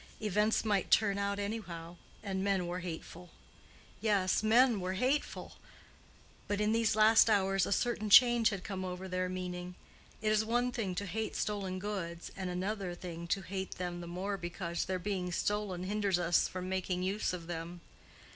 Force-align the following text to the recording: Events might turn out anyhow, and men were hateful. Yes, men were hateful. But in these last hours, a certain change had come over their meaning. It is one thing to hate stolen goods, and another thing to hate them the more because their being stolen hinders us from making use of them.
Events 0.19 0.65
might 0.65 0.89
turn 0.89 1.19
out 1.19 1.37
anyhow, 1.37 1.95
and 2.23 2.43
men 2.43 2.65
were 2.65 2.79
hateful. 2.79 3.29
Yes, 3.99 4.41
men 4.41 4.79
were 4.79 4.93
hateful. 4.93 5.57
But 6.47 6.59
in 6.59 6.71
these 6.71 6.95
last 6.95 7.29
hours, 7.29 7.67
a 7.67 7.71
certain 7.71 8.09
change 8.09 8.49
had 8.49 8.63
come 8.63 8.83
over 8.83 9.07
their 9.07 9.29
meaning. 9.29 9.75
It 10.19 10.31
is 10.31 10.43
one 10.43 10.71
thing 10.71 10.95
to 10.95 11.05
hate 11.05 11.35
stolen 11.35 11.77
goods, 11.77 12.31
and 12.35 12.49
another 12.49 12.95
thing 12.95 13.27
to 13.27 13.43
hate 13.43 13.75
them 13.75 14.01
the 14.01 14.07
more 14.07 14.37
because 14.37 14.85
their 14.85 14.97
being 14.97 15.31
stolen 15.31 15.83
hinders 15.83 16.17
us 16.17 16.47
from 16.47 16.67
making 16.67 17.03
use 17.03 17.31
of 17.31 17.45
them. 17.45 17.81